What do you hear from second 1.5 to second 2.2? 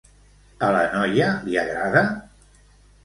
agrada?